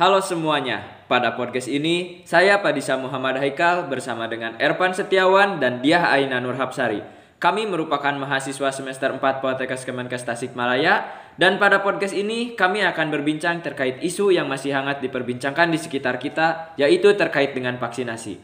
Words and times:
Halo 0.00 0.24
semuanya, 0.24 1.04
pada 1.12 1.36
podcast 1.36 1.68
ini 1.68 2.24
saya 2.24 2.56
Padisa 2.64 2.96
Muhammad 2.96 3.36
Haikal 3.36 3.84
bersama 3.84 4.24
dengan 4.32 4.56
Erpan 4.56 4.96
Setiawan 4.96 5.60
dan 5.60 5.84
Diah 5.84 6.08
Aina 6.08 6.40
Nur 6.40 6.56
Hapsari. 6.56 7.04
Kami 7.36 7.68
merupakan 7.68 8.16
mahasiswa 8.16 8.72
semester 8.72 9.12
4 9.12 9.20
Poltekkes 9.44 9.84
Kemenkes 9.84 10.24
Tasikmalaya 10.24 11.04
dan 11.36 11.60
pada 11.60 11.84
podcast 11.84 12.16
ini 12.16 12.56
kami 12.56 12.80
akan 12.80 13.12
berbincang 13.12 13.60
terkait 13.60 14.00
isu 14.00 14.32
yang 14.32 14.48
masih 14.48 14.72
hangat 14.72 15.04
diperbincangkan 15.04 15.68
di 15.68 15.76
sekitar 15.76 16.16
kita 16.16 16.72
yaitu 16.80 17.12
terkait 17.12 17.52
dengan 17.52 17.76
vaksinasi. 17.76 18.40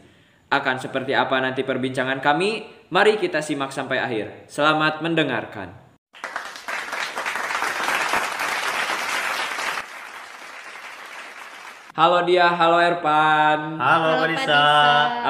Akan 0.53 0.77
seperti 0.77 1.17
apa 1.17 1.41
nanti 1.41 1.65
perbincangan 1.65 2.21
kami? 2.21 2.69
Mari 2.93 3.17
kita 3.17 3.41
simak 3.41 3.73
sampai 3.73 3.97
akhir. 3.97 4.45
Selamat 4.45 5.01
mendengarkan. 5.01 5.86
Halo 11.97 12.21
dia, 12.29 12.45
halo 12.45 12.77
Erpan. 12.77 13.73
Halo, 13.81 14.21
Pak 14.21 14.29
Disa. 14.29 14.61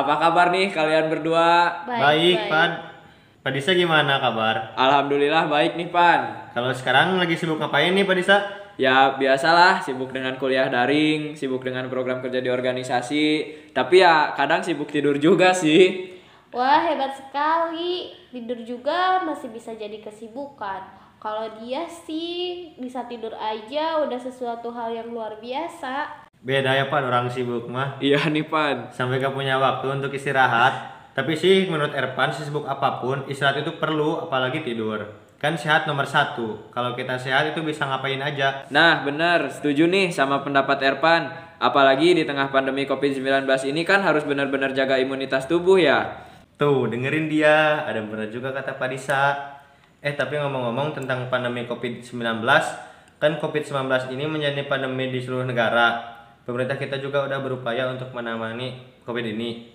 Apa 0.03 0.19
kabar 0.19 0.51
nih 0.51 0.67
kalian 0.67 1.07
berdua? 1.07 1.71
Baik, 1.87 2.51
Pan. 2.51 2.91
Pak 3.39 3.55
Disa 3.55 3.71
gimana 3.71 4.19
kabar? 4.19 4.75
Alhamdulillah 4.75 5.47
baik 5.47 5.79
nih 5.79 5.87
Pan. 5.87 6.51
Kalau 6.51 6.67
sekarang 6.75 7.15
lagi 7.15 7.39
sibuk 7.39 7.55
ngapain 7.55 7.95
nih, 7.95 8.03
Pak 8.03 8.15
Disa? 8.19 8.43
Ya 8.75 9.15
biasalah 9.15 9.79
sibuk 9.79 10.11
dengan 10.11 10.35
kuliah 10.35 10.67
daring, 10.67 11.39
sibuk 11.39 11.63
dengan 11.63 11.87
program 11.87 12.19
kerja 12.19 12.43
di 12.43 12.51
organisasi. 12.51 13.25
Tapi 13.71 14.03
ya 14.03 14.35
kadang 14.35 14.59
sibuk 14.59 14.91
tidur 14.91 15.15
juga 15.23 15.55
sih. 15.55 16.19
Wah 16.51 16.83
hebat 16.83 17.15
sekali, 17.15 18.11
tidur 18.27 18.59
juga 18.67 19.23
masih 19.23 19.55
bisa 19.55 19.71
jadi 19.71 20.03
kesibukan. 20.03 20.83
Kalau 21.23 21.63
dia 21.63 21.87
sih 21.87 22.75
bisa 22.75 23.07
tidur 23.07 23.31
aja 23.39 24.03
udah 24.03 24.19
sesuatu 24.19 24.67
hal 24.75 24.91
yang 24.91 25.15
luar 25.15 25.39
biasa. 25.39 26.26
Beda 26.47 26.71
ya, 26.71 26.87
Pan, 26.87 27.03
orang 27.03 27.27
sibuk 27.27 27.67
mah. 27.67 27.99
Iya 27.99 28.31
nih 28.31 28.47
Pan. 28.47 28.87
Sampai 28.95 29.19
gak 29.19 29.35
punya 29.35 29.59
waktu 29.59 29.99
untuk 29.99 30.15
istirahat. 30.15 30.95
Tapi 31.11 31.35
sih 31.35 31.67
menurut 31.67 31.91
Erpan 31.91 32.31
sibuk 32.31 32.63
apa 32.63 33.03
pun, 33.03 33.27
istirahat 33.27 33.67
itu 33.67 33.75
perlu, 33.75 34.23
apalagi 34.23 34.63
tidur. 34.63 35.03
Kan 35.43 35.59
sehat 35.59 35.83
nomor 35.91 36.07
satu. 36.07 36.71
Kalau 36.71 36.95
kita 36.95 37.19
sehat 37.19 37.51
itu 37.51 37.59
bisa 37.67 37.83
ngapain 37.83 38.23
aja. 38.23 38.63
Nah 38.71 39.03
bener, 39.03 39.51
setuju 39.51 39.91
nih 39.91 40.07
sama 40.07 40.39
pendapat 40.39 40.79
Erpan. 40.87 41.27
Apalagi 41.59 42.15
di 42.15 42.23
tengah 42.23 42.47
pandemi 42.47 42.87
COVID-19 42.87 43.43
ini 43.67 43.83
kan 43.83 43.99
harus 43.99 44.23
benar-benar 44.23 44.71
jaga 44.71 44.95
imunitas 44.95 45.51
tubuh 45.51 45.75
ya. 45.75 46.23
Tuh, 46.55 46.87
dengerin 46.87 47.27
dia. 47.27 47.83
Ada 47.83 48.07
benar 48.07 48.31
juga 48.31 48.55
kata 48.55 48.79
Pak 48.79 48.87
Disa. 48.87 49.35
Eh, 49.99 50.15
tapi 50.15 50.39
ngomong-ngomong 50.39 50.95
tentang 50.95 51.27
pandemi 51.27 51.67
COVID-19, 51.67 52.39
kan 53.19 53.31
COVID-19 53.35 54.15
ini 54.15 54.23
menjadi 54.31 54.63
pandemi 54.63 55.11
di 55.11 55.19
seluruh 55.19 55.43
negara. 55.43 56.16
Pemerintah 56.47 56.79
kita 56.79 57.03
juga 57.03 57.27
udah 57.27 57.43
berupaya 57.43 57.91
untuk 57.91 58.15
menangani 58.15 58.79
COVID 59.03 59.35
ini. 59.35 59.67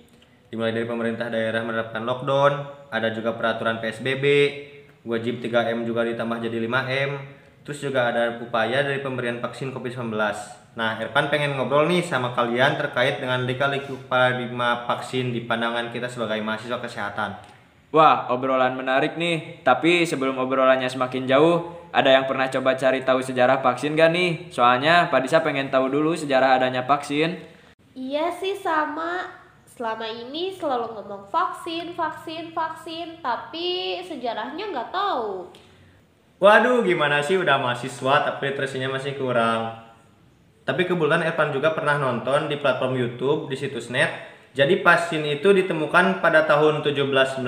Dimulai 0.49 0.73
dari 0.73 0.89
pemerintah 0.89 1.29
daerah 1.29 1.61
menerapkan 1.61 2.01
lockdown, 2.01 2.89
ada 2.89 3.13
juga 3.13 3.37
peraturan 3.37 3.77
PSBB, 3.77 4.25
wajib 5.05 5.37
3M 5.37 5.85
juga 5.85 6.01
ditambah 6.01 6.41
jadi 6.41 6.57
5M, 6.65 7.11
terus 7.61 7.77
juga 7.77 8.09
ada 8.09 8.41
upaya 8.41 8.81
dari 8.81 9.05
pemberian 9.05 9.37
vaksin 9.37 9.69
COVID-19. 9.69 10.17
Nah, 10.73 10.97
Erpan 10.97 11.29
pengen 11.29 11.53
ngobrol 11.61 11.85
nih 11.85 12.01
sama 12.01 12.33
kalian 12.33 12.73
terkait 12.81 13.21
dengan 13.21 13.45
lika-liku 13.45 13.93
paradigma 14.09 14.89
vaksin 14.89 15.29
di 15.29 15.45
pandangan 15.45 15.93
kita 15.93 16.09
sebagai 16.09 16.41
mahasiswa 16.41 16.81
kesehatan. 16.81 17.37
Wah, 17.93 18.25
obrolan 18.33 18.73
menarik 18.73 19.21
nih. 19.21 19.61
Tapi 19.61 20.01
sebelum 20.09 20.41
obrolannya 20.41 20.89
semakin 20.89 21.29
jauh, 21.29 21.77
ada 21.93 22.09
yang 22.09 22.25
pernah 22.25 22.49
coba 22.49 22.73
cari 22.73 23.05
tahu 23.05 23.21
sejarah 23.21 23.61
vaksin 23.61 23.93
gak 23.93 24.09
nih? 24.09 24.49
Soalnya 24.49 25.13
Pak 25.13 25.21
Disa 25.21 25.45
pengen 25.45 25.69
tahu 25.69 25.93
dulu 25.93 26.17
sejarah 26.17 26.57
adanya 26.57 26.89
vaksin. 26.89 27.37
Iya 27.93 28.33
sih 28.33 28.57
sama. 28.57 29.29
Selama 29.69 30.09
ini 30.09 30.49
selalu 30.49 30.89
ngomong 30.89 31.29
vaksin, 31.29 31.93
vaksin, 31.93 32.49
vaksin, 32.53 33.21
tapi 33.21 34.01
sejarahnya 34.01 34.73
nggak 34.73 34.89
tahu. 34.93 35.49
Waduh, 36.41 36.81
gimana 36.81 37.21
sih 37.21 37.37
udah 37.37 37.61
mahasiswa 37.61 38.25
tapi 38.25 38.53
literasinya 38.53 38.97
masih 38.97 39.17
kurang. 39.17 39.69
Tapi 40.65 40.89
kebetulan 40.89 41.25
Erpan 41.25 41.53
juga 41.53 41.77
pernah 41.77 42.01
nonton 42.01 42.49
di 42.49 42.57
platform 42.57 42.97
YouTube 42.97 43.49
di 43.49 43.57
situs 43.57 43.93
net. 43.93 44.32
Jadi 44.53 44.85
vaksin 44.85 45.25
itu 45.25 45.49
ditemukan 45.49 46.21
pada 46.21 46.45
tahun 46.45 46.85
1796 46.85 47.41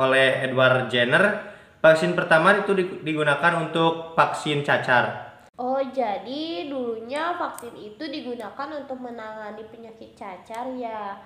oleh 0.00 0.48
Edward 0.48 0.88
Jenner. 0.88 1.52
Vaksin 1.84 2.16
pertama 2.16 2.56
itu 2.56 2.72
di- 2.72 3.04
digunakan 3.04 3.60
untuk 3.60 4.16
vaksin 4.16 4.64
cacar. 4.64 5.28
Oh, 5.60 5.76
jadi 5.92 6.72
dulunya 6.72 7.36
vaksin 7.36 7.76
itu 7.76 8.00
digunakan 8.08 8.68
untuk 8.72 8.96
menangani 8.96 9.60
penyakit 9.68 10.16
cacar 10.16 10.72
ya. 10.72 11.20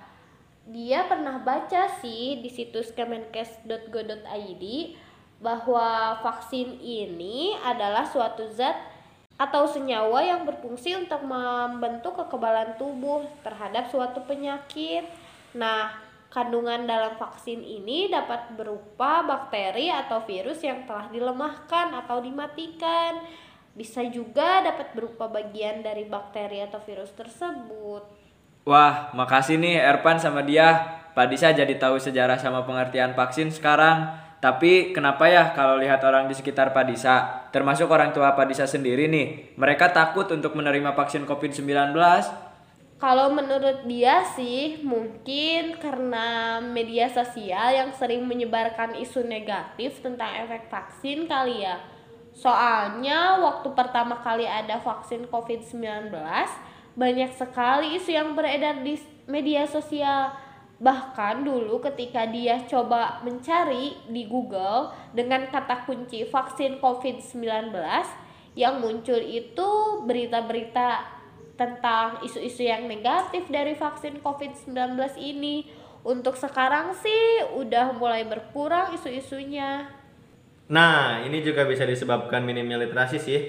Dia 0.67 1.07
pernah 1.07 1.39
baca 1.39 1.87
sih 2.03 2.43
di 2.43 2.51
situs 2.51 2.91
kemenkes.go.id 2.91 4.63
bahwa 5.39 6.19
vaksin 6.19 6.83
ini 6.83 7.55
adalah 7.63 8.03
suatu 8.03 8.43
zat 8.51 8.75
atau 9.37 9.69
senyawa 9.69 10.25
yang 10.25 10.49
berfungsi 10.49 10.97
untuk 10.97 11.21
membentuk 11.21 12.17
kekebalan 12.17 12.73
tubuh 12.81 13.21
terhadap 13.45 13.85
suatu 13.93 14.25
penyakit. 14.25 15.05
Nah, 15.53 15.93
kandungan 16.33 16.89
dalam 16.89 17.13
vaksin 17.21 17.61
ini 17.61 18.09
dapat 18.09 18.57
berupa 18.57 19.21
bakteri 19.21 19.93
atau 19.93 20.25
virus 20.25 20.65
yang 20.65 20.89
telah 20.89 21.07
dilemahkan 21.13 21.93
atau 22.03 22.17
dimatikan. 22.17 23.21
Bisa 23.77 24.01
juga 24.09 24.65
dapat 24.65 24.97
berupa 24.97 25.29
bagian 25.29 25.85
dari 25.85 26.09
bakteri 26.09 26.65
atau 26.65 26.81
virus 26.81 27.13
tersebut. 27.13 28.03
Wah, 28.65 29.13
makasih 29.13 29.61
nih 29.61 29.79
Erpan 29.79 30.17
sama 30.17 30.41
dia. 30.41 30.97
Pak 31.13 31.29
Disa 31.29 31.53
jadi 31.53 31.71
tahu 31.77 32.01
sejarah 32.01 32.41
sama 32.41 32.65
pengertian 32.65 33.13
vaksin 33.13 33.53
sekarang. 33.53 34.17
Tapi 34.37 34.93
kenapa 34.93 35.25
ya 35.25 35.53
kalau 35.53 35.81
lihat 35.81 36.01
orang 36.05 36.29
di 36.29 36.37
sekitar 36.37 36.73
Pak 36.73 36.85
Disa, 36.85 37.46
termasuk 37.57 37.89
orang 37.89 38.13
tua 38.13 38.37
Pak 38.37 38.53
Disa 38.53 38.69
sendiri 38.69 39.09
nih, 39.09 39.57
mereka 39.57 39.89
takut 39.89 40.29
untuk 40.29 40.53
menerima 40.53 40.93
vaksin 40.93 41.25
COVID-19? 41.25 41.97
Kalau 43.01 43.33
menurut 43.33 43.89
dia 43.89 44.21
sih 44.37 44.85
mungkin 44.85 45.81
karena 45.81 46.57
media 46.61 47.09
sosial 47.09 47.73
yang 47.73 47.89
sering 47.97 48.25
menyebarkan 48.29 48.93
isu 49.01 49.25
negatif 49.25 50.05
tentang 50.05 50.45
efek 50.45 50.69
vaksin 50.69 51.25
kali 51.25 51.65
ya. 51.65 51.81
Soalnya 52.37 53.41
waktu 53.41 53.73
pertama 53.73 54.21
kali 54.21 54.45
ada 54.45 54.77
vaksin 54.77 55.25
COVID-19 55.29 56.13
banyak 56.93 57.31
sekali 57.33 57.97
isu 57.97 58.13
yang 58.13 58.37
beredar 58.37 58.85
di 58.85 58.97
media 59.29 59.65
sosial. 59.65 60.33
Bahkan 60.77 61.41
dulu 61.41 61.81
ketika 61.81 62.29
dia 62.29 62.61
coba 62.69 63.25
mencari 63.25 63.97
di 64.05 64.29
Google 64.29 64.93
dengan 65.09 65.49
kata 65.49 65.89
kunci 65.89 66.21
vaksin 66.29 66.77
COVID-19 66.77 67.73
yang 68.53 68.77
muncul 68.77 69.17
itu 69.17 69.69
berita-berita 70.05 71.17
tentang 71.57 72.21
isu-isu 72.21 72.69
yang 72.69 72.85
negatif 72.85 73.49
dari 73.49 73.73
vaksin 73.73 74.21
COVID-19 74.21 74.77
ini. 75.17 75.65
Untuk 76.05 76.37
sekarang 76.37 76.93
sih 76.93 77.57
udah 77.57 77.97
mulai 77.97 78.23
berkurang 78.29 78.93
isu-isunya. 78.93 79.89
Nah, 80.69 81.25
ini 81.25 81.41
juga 81.41 81.65
bisa 81.65 81.89
disebabkan 81.89 82.45
minimnya 82.45 82.77
literasi 82.77 83.17
sih. 83.17 83.41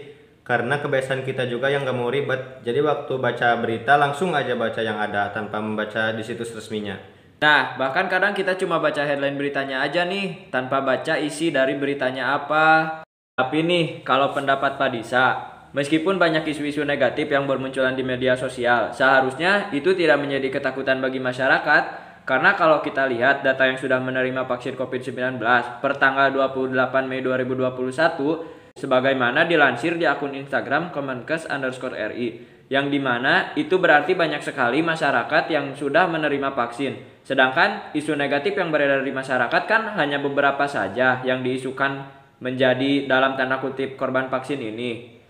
Karena 0.48 0.80
kebiasaan 0.80 1.28
kita 1.28 1.44
juga 1.44 1.68
yang 1.68 1.84
gak 1.84 1.92
mau 1.92 2.08
ribet. 2.08 2.64
Jadi 2.64 2.80
waktu 2.80 3.20
baca 3.20 3.52
berita 3.60 4.00
langsung 4.00 4.32
aja 4.32 4.56
baca 4.56 4.80
yang 4.80 4.96
ada 4.96 5.28
tanpa 5.28 5.60
membaca 5.60 6.08
di 6.16 6.24
situs 6.24 6.56
resminya. 6.56 7.17
Nah, 7.38 7.78
bahkan 7.78 8.10
kadang 8.10 8.34
kita 8.34 8.58
cuma 8.58 8.82
baca 8.82 8.98
headline 9.06 9.38
beritanya 9.38 9.86
aja 9.86 10.02
nih, 10.02 10.50
tanpa 10.50 10.82
baca 10.82 11.14
isi 11.22 11.54
dari 11.54 11.78
beritanya 11.78 12.34
apa. 12.34 13.06
Tapi 13.38 13.62
nih, 13.62 14.02
kalau 14.02 14.34
pendapat 14.34 14.74
Pak 14.74 14.90
Disa, 14.90 15.26
meskipun 15.70 16.18
banyak 16.18 16.42
isu-isu 16.50 16.82
negatif 16.82 17.30
yang 17.30 17.46
bermunculan 17.46 17.94
di 17.94 18.02
media 18.02 18.34
sosial, 18.34 18.90
seharusnya 18.90 19.70
itu 19.70 19.94
tidak 19.94 20.18
menjadi 20.18 20.58
ketakutan 20.58 20.98
bagi 20.98 21.22
masyarakat. 21.22 22.10
Karena 22.26 22.58
kalau 22.58 22.82
kita 22.82 23.06
lihat 23.06 23.46
data 23.46 23.70
yang 23.70 23.78
sudah 23.78 24.02
menerima 24.02 24.44
vaksin 24.44 24.74
COVID-19 24.74 25.38
per 25.78 25.94
tanggal 25.96 26.34
28 26.34 26.74
Mei 27.06 27.22
2021, 27.22 28.74
sebagaimana 28.74 29.46
dilansir 29.46 29.94
di 29.94 30.10
akun 30.10 30.34
Instagram 30.34 30.90
Kemenkes 30.90 31.46
underscore 31.46 31.94
RI, 31.94 32.57
yang 32.68 32.92
di 32.92 33.00
mana 33.00 33.56
itu 33.56 33.80
berarti 33.80 34.12
banyak 34.12 34.44
sekali 34.44 34.84
masyarakat 34.84 35.48
yang 35.48 35.72
sudah 35.72 36.04
menerima 36.04 36.52
vaksin. 36.52 37.24
Sedangkan 37.24 37.92
isu 37.96 38.16
negatif 38.16 38.56
yang 38.56 38.68
beredar 38.68 39.00
di 39.04 39.12
masyarakat 39.12 39.62
kan 39.64 39.96
hanya 39.96 40.20
beberapa 40.20 40.68
saja 40.68 41.24
yang 41.24 41.40
diisukan 41.40 42.04
menjadi 42.38 43.08
dalam 43.08 43.34
tanda 43.40 43.58
kutip 43.58 43.96
korban 43.96 44.28
vaksin 44.28 44.60
ini. 44.60 45.20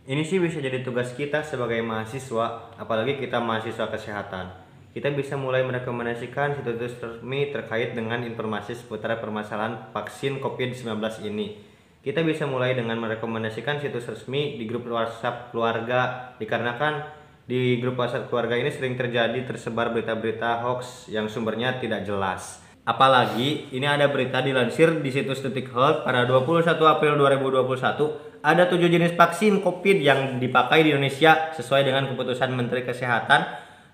Ini 0.05 0.21
sih 0.21 0.37
bisa 0.37 0.61
jadi 0.61 0.85
tugas 0.85 1.17
kita 1.17 1.41
sebagai 1.41 1.81
mahasiswa, 1.81 2.77
apalagi 2.77 3.17
kita 3.17 3.41
mahasiswa 3.41 3.89
kesehatan. 3.89 4.53
Kita 4.93 5.11
bisa 5.11 5.35
mulai 5.35 5.65
merekomendasikan 5.65 6.61
situs 6.61 7.01
resmi 7.01 7.51
terkait 7.51 7.97
dengan 7.97 8.23
informasi 8.23 8.79
seputar 8.79 9.19
permasalahan 9.19 9.91
vaksin 9.91 10.39
COVID-19 10.39 11.01
ini. 11.25 11.57
Kita 12.05 12.21
bisa 12.21 12.45
mulai 12.45 12.77
dengan 12.77 13.01
merekomendasikan 13.01 13.81
situs 13.81 14.07
resmi 14.07 14.61
di 14.61 14.69
grup 14.69 14.87
WhatsApp 14.87 15.51
keluarga 15.51 16.31
dikarenakan 16.37 17.24
di 17.45 17.77
grup 17.77 18.01
WhatsApp 18.01 18.33
keluarga 18.33 18.57
ini 18.57 18.73
sering 18.73 18.97
terjadi 18.97 19.37
tersebar 19.45 19.93
berita-berita 19.93 20.65
hoax 20.65 21.13
yang 21.13 21.29
sumbernya 21.29 21.77
tidak 21.77 22.09
jelas. 22.09 22.65
Apalagi 22.85 23.73
ini 23.73 23.89
ada 23.89 24.09
berita 24.13 24.45
dilansir 24.45 25.01
di 25.01 25.09
situs 25.09 25.41
Detik 25.41 25.73
Health 25.73 26.05
pada 26.05 26.29
21 26.29 26.69
April 26.69 27.17
2021 27.17 28.45
ada 28.45 28.69
tujuh 28.69 28.93
jenis 28.93 29.17
vaksin 29.17 29.65
COVID 29.65 30.05
yang 30.05 30.37
dipakai 30.37 30.85
di 30.85 30.93
Indonesia 30.93 31.49
sesuai 31.57 31.89
dengan 31.89 32.13
keputusan 32.13 32.53
Menteri 32.53 32.85
Kesehatan 32.85 33.41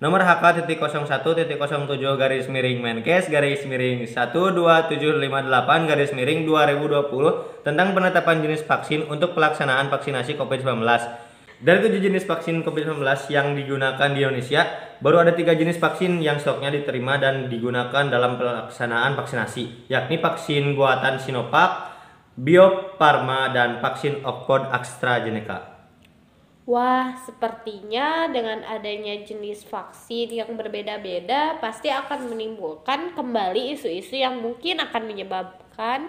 nomor 0.03 0.27
HK.01.07 0.27 1.47
garis 2.19 2.51
miring 2.51 2.83
Menkes 2.83 3.31
garis 3.31 3.63
miring 3.63 4.11
12758 4.11 5.23
garis 5.87 6.11
miring 6.11 6.41
2020 6.51 7.63
tentang 7.63 7.95
penetapan 7.95 8.43
jenis 8.43 8.67
vaksin 8.67 9.07
untuk 9.07 9.39
pelaksanaan 9.39 9.87
vaksinasi 9.87 10.35
COVID-19 10.35 11.30
dari 11.61 11.85
tujuh 11.85 12.01
jenis 12.01 12.25
vaksin 12.25 12.65
COVID-19 12.65 13.05
yang 13.29 13.53
digunakan 13.53 14.09
di 14.09 14.25
Indonesia, 14.25 14.65
baru 15.05 15.29
ada 15.29 15.37
tiga 15.37 15.53
jenis 15.53 15.77
vaksin 15.77 16.17
yang 16.25 16.41
stoknya 16.41 16.73
diterima 16.73 17.21
dan 17.21 17.53
digunakan 17.53 18.09
dalam 18.09 18.41
pelaksanaan 18.41 19.13
vaksinasi, 19.13 19.93
yakni 19.93 20.17
vaksin 20.17 20.73
buatan 20.73 21.21
Sinovac, 21.21 21.93
Bio 22.33 22.97
Farma, 22.97 23.53
dan 23.53 23.77
vaksin 23.85 24.25
Oxford 24.25 24.73
AstraZeneca. 24.73 25.85
Wah, 26.65 27.13
sepertinya 27.29 28.31
dengan 28.33 28.65
adanya 28.65 29.21
jenis 29.21 29.61
vaksin 29.69 30.33
yang 30.33 30.57
berbeda-beda 30.57 31.61
pasti 31.61 31.93
akan 31.93 32.33
menimbulkan 32.33 33.13
kembali 33.13 33.77
isu-isu 33.77 34.17
yang 34.17 34.41
mungkin 34.41 34.81
akan 34.81 35.03
menyebabkan 35.05 36.09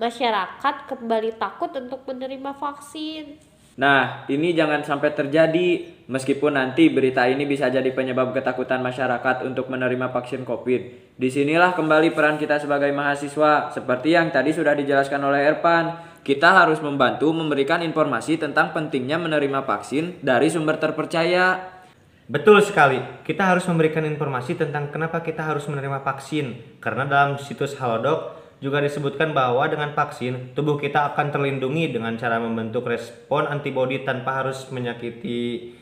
masyarakat 0.00 0.74
kembali 0.88 1.36
takut 1.36 1.76
untuk 1.76 2.08
menerima 2.08 2.56
vaksin. 2.56 3.47
Nah, 3.78 4.26
ini 4.26 4.58
jangan 4.58 4.82
sampai 4.82 5.14
terjadi 5.14 5.86
meskipun 6.10 6.58
nanti 6.58 6.90
berita 6.90 7.30
ini 7.30 7.46
bisa 7.46 7.70
jadi 7.70 7.86
penyebab 7.94 8.34
ketakutan 8.34 8.82
masyarakat 8.82 9.46
untuk 9.46 9.70
menerima 9.70 10.10
vaksin 10.10 10.42
COVID. 10.42 11.14
Di 11.14 11.28
sinilah 11.30 11.78
kembali 11.78 12.10
peran 12.10 12.42
kita 12.42 12.58
sebagai 12.58 12.90
mahasiswa, 12.90 13.70
seperti 13.70 14.18
yang 14.18 14.34
tadi 14.34 14.50
sudah 14.50 14.74
dijelaskan 14.74 15.22
oleh 15.22 15.46
Erpan. 15.46 15.94
Kita 16.26 16.58
harus 16.58 16.82
membantu 16.82 17.30
memberikan 17.30 17.78
informasi 17.86 18.34
tentang 18.34 18.74
pentingnya 18.74 19.14
menerima 19.14 19.62
vaksin 19.62 20.18
dari 20.26 20.50
sumber 20.50 20.82
terpercaya. 20.82 21.78
Betul 22.26 22.60
sekali, 22.60 22.98
kita 23.24 23.46
harus 23.46 23.64
memberikan 23.70 24.02
informasi 24.04 24.58
tentang 24.58 24.90
kenapa 24.90 25.22
kita 25.22 25.46
harus 25.46 25.64
menerima 25.70 26.02
vaksin. 26.02 26.76
Karena 26.82 27.06
dalam 27.06 27.38
situs 27.40 27.78
Halodoc 27.78 28.37
juga 28.58 28.82
disebutkan 28.82 29.30
bahwa 29.30 29.62
dengan 29.70 29.94
vaksin, 29.94 30.54
tubuh 30.54 30.78
kita 30.78 31.14
akan 31.14 31.30
terlindungi 31.30 31.94
dengan 31.94 32.18
cara 32.18 32.42
membentuk 32.42 32.90
respon 32.90 33.46
antibodi 33.46 34.02
tanpa 34.02 34.42
harus 34.42 34.66
menyakiti 34.74 35.72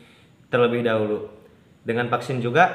terlebih 0.53 0.85
dahulu. 0.85 1.25
Dengan 1.81 2.05
vaksin 2.13 2.37
juga, 2.37 2.69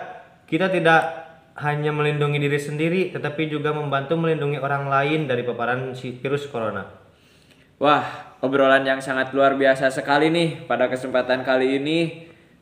kita 0.51 0.73
tidak 0.75 1.23
hanya 1.63 1.95
melindungi 1.95 2.41
diri 2.41 2.59
sendiri, 2.59 3.01
tetapi 3.15 3.47
juga 3.47 3.71
membantu 3.71 4.19
melindungi 4.19 4.59
orang 4.59 4.91
lain 4.91 5.31
dari 5.31 5.45
paparan 5.47 5.95
virus 5.95 6.49
corona. 6.51 6.89
Wah, 7.79 8.39
obrolan 8.43 8.83
yang 8.83 8.99
sangat 8.99 9.31
luar 9.31 9.55
biasa 9.55 9.91
sekali 9.91 10.31
nih 10.31 10.67
pada 10.67 10.91
kesempatan 10.91 11.47
kali 11.47 11.79
ini. 11.79 11.99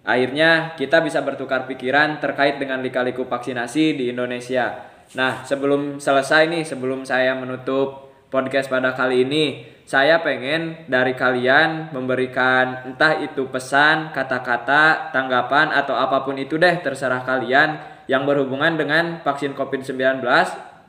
Akhirnya 0.00 0.76
kita 0.80 1.04
bisa 1.04 1.20
bertukar 1.20 1.68
pikiran 1.68 2.20
terkait 2.24 2.56
dengan 2.56 2.80
lika-liku 2.80 3.28
vaksinasi 3.28 4.00
di 4.00 4.04
Indonesia. 4.08 4.90
Nah, 5.18 5.42
sebelum 5.42 5.98
selesai 5.98 6.46
nih, 6.46 6.62
sebelum 6.62 7.02
saya 7.02 7.34
menutup 7.34 8.10
podcast 8.30 8.70
pada 8.70 8.94
kali 8.94 9.26
ini, 9.26 9.66
saya 9.82 10.22
pengen 10.22 10.86
dari 10.86 11.18
kalian 11.18 11.90
memberikan 11.90 12.86
entah 12.86 13.18
itu 13.18 13.50
pesan, 13.50 14.14
kata-kata, 14.14 15.10
tanggapan 15.10 15.74
atau 15.74 15.98
apa 15.98 16.22
pun 16.22 16.38
itu 16.38 16.54
deh 16.54 16.78
terserah 16.78 17.26
kalian 17.26 17.82
yang 18.06 18.22
berhubungan 18.22 18.78
dengan 18.78 19.18
vaksin 19.26 19.50
COVID-19 19.58 20.22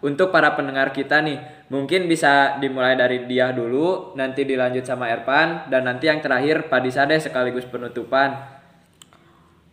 untuk 0.05 0.29
para 0.29 0.53
pendengar 0.53 0.93
kita 0.93 1.17
nih. 1.25 1.41
Mungkin 1.73 2.05
bisa 2.05 2.61
dimulai 2.61 2.93
dari 2.93 3.25
dia 3.25 3.49
dulu, 3.49 4.13
nanti 4.13 4.45
dilanjut 4.45 4.85
sama 4.85 5.09
Erpan 5.09 5.65
dan 5.73 5.89
nanti 5.89 6.05
yang 6.05 6.21
terakhir 6.21 6.69
Pak 6.69 6.81
Disa 6.85 7.09
deh 7.09 7.17
sekaligus 7.17 7.65
penutupan. 7.65 8.37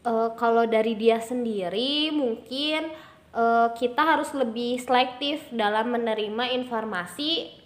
Uh, 0.08 0.32
kalau 0.40 0.64
dari 0.64 0.96
dia 0.96 1.20
sendiri 1.20 2.08
mungkin 2.14 2.88
uh, 3.34 3.72
kita 3.76 4.02
harus 4.04 4.30
lebih 4.36 4.80
selektif 4.80 5.42
dalam 5.52 5.92
menerima 5.92 6.52
informasi 6.54 7.56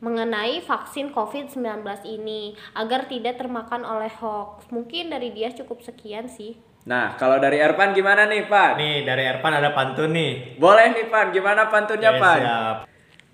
mengenai 0.00 0.64
vaksin 0.64 1.12
COVID-19 1.12 1.84
ini 2.08 2.56
agar 2.72 3.04
tidak 3.04 3.36
termakan 3.36 3.84
oleh 3.84 4.08
hoax. 4.08 4.64
Mungkin 4.72 5.12
dari 5.12 5.30
dia 5.36 5.52
cukup 5.52 5.84
sekian 5.84 6.24
sih. 6.24 6.56
Nah, 6.88 7.12
kalau 7.20 7.36
dari 7.36 7.60
Erpan 7.60 7.92
gimana 7.92 8.24
nih, 8.24 8.48
Pak? 8.48 8.80
Nih, 8.80 9.04
dari 9.04 9.28
Erpan 9.28 9.60
ada 9.60 9.76
pantun 9.76 10.16
nih. 10.16 10.56
Boleh 10.56 10.96
nih, 10.96 11.12
Pak. 11.12 11.36
Gimana 11.36 11.68
pantunnya, 11.68 12.16
Ya, 12.16 12.20
Pak? 12.20 12.36
siap. 12.40 12.76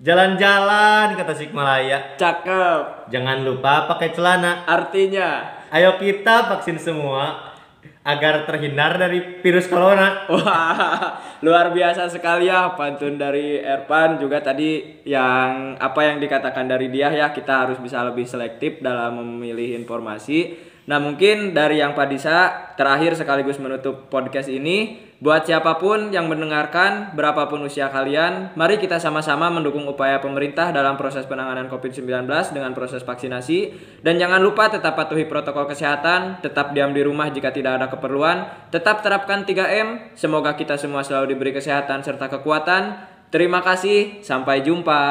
Jalan-jalan 0.03 1.15
kata 1.15 1.33
Sikmalaya. 1.33 2.19
Cakep. 2.19 3.07
Jangan 3.07 3.47
lupa 3.47 3.87
pakai 3.87 4.11
celana. 4.11 4.67
Artinya, 4.67 5.57
Ayo 5.67 5.99
kita 5.99 6.47
vaksin 6.47 6.79
semua 6.79 7.55
agar 8.07 8.47
terhindar 8.47 8.95
dari 8.95 9.43
virus 9.43 9.67
corona. 9.67 10.25
Wah, 10.31 11.19
luar 11.43 11.75
biasa 11.75 12.07
sekali 12.07 12.47
ya 12.47 12.73
pantun 12.79 13.19
dari 13.19 13.59
Erpan 13.59 14.15
juga 14.21 14.39
tadi 14.39 15.03
yang 15.03 15.75
apa 15.75 16.07
yang 16.07 16.23
dikatakan 16.23 16.67
dari 16.71 16.87
dia 16.87 17.11
ya 17.11 17.35
kita 17.35 17.67
harus 17.67 17.77
bisa 17.83 17.99
lebih 18.07 18.23
selektif 18.23 18.79
dalam 18.79 19.19
memilih 19.19 19.75
informasi. 19.75 20.67
Nah 20.87 21.03
mungkin 21.03 21.51
dari 21.51 21.83
yang 21.83 21.91
Pak 21.91 22.07
Disa 22.07 22.37
terakhir 22.79 23.19
sekaligus 23.19 23.59
menutup 23.59 24.07
podcast 24.07 24.47
ini 24.47 25.03
buat 25.19 25.43
siapa 25.43 25.81
pun 25.81 26.15
yang 26.15 26.31
mendengarkan 26.31 27.11
berapapun 27.11 27.65
usia 27.67 27.91
kalian 27.91 28.55
mari 28.55 28.79
kita 28.79 28.95
sama-sama 28.95 29.51
mendukung 29.51 29.83
upaya 29.83 30.23
pemerintah 30.23 30.71
dalam 30.71 30.95
proses 30.95 31.27
penanganan 31.27 31.67
COVID-19 31.67 32.23
dengan 32.55 32.71
proses 32.71 33.03
vaksinasi. 33.03 33.75
Dan 33.99 34.15
jangan 34.15 34.39
lupa 34.39 34.71
tetap 34.71 34.95
patuhi 34.95 35.27
protokol 35.27 35.67
kesehatan 35.67 36.39
tetap 36.39 36.71
diam 36.71 36.95
di 36.95 37.03
rumah 37.03 37.27
jika 37.35 37.51
tidak 37.51 37.83
ada 37.83 37.91
keperluan 37.91 38.47
tetap 38.71 39.03
terapkan 39.03 39.43
3M 39.43 40.15
semoga 40.15 40.55
kita 40.55 40.79
semua 40.79 41.03
selalu 41.03 41.35
diberi 41.35 41.51
kesehatan 41.51 41.99
serta 41.99 42.31
kekuatan. 42.31 42.95
Terima 43.27 43.59
kasih 43.59 44.23
sampai 44.23 44.63
jumpa 44.63 45.03